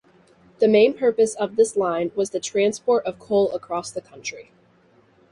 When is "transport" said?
2.39-3.05